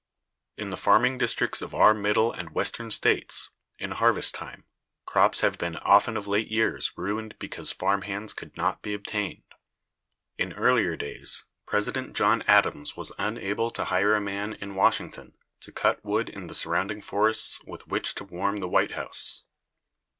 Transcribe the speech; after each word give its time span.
In 0.57 0.71
the 0.71 0.77
farming 0.81 1.19
districts 1.19 1.61
of 1.61 1.75
our 1.75 1.93
Middle 1.93 2.31
and 2.33 2.55
Western 2.55 2.89
States, 2.89 3.51
in 3.77 3.91
harvest 3.91 4.33
time, 4.33 4.63
crops 5.05 5.41
have 5.41 5.59
been 5.59 5.75
often 5.75 6.17
of 6.17 6.25
late 6.25 6.47
years 6.47 6.91
ruined 6.97 7.35
because 7.37 7.71
farm 7.71 8.01
hands 8.01 8.33
could 8.33 8.57
not 8.57 8.81
be 8.81 8.95
obtained. 8.95 9.43
In 10.39 10.53
earlier 10.53 10.95
days, 10.95 11.43
President 11.67 12.15
John 12.15 12.41
Adams 12.47 12.97
was 12.97 13.11
unable 13.19 13.69
to 13.69 13.85
hire 13.85 14.15
a 14.15 14.19
man 14.19 14.53
in 14.55 14.73
Washington 14.73 15.37
to 15.59 15.71
cut 15.71 16.03
wood 16.03 16.29
in 16.29 16.47
the 16.47 16.55
surrounding 16.55 17.03
forests 17.03 17.63
with 17.65 17.85
which 17.85 18.15
to 18.15 18.23
warm 18.23 18.59
the 18.59 18.67
White 18.67 18.93
House. 18.93 19.43